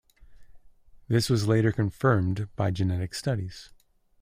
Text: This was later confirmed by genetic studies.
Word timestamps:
This 1.07 1.29
was 1.29 1.47
later 1.47 1.71
confirmed 1.71 2.49
by 2.55 2.71
genetic 2.71 3.13
studies. 3.13 3.71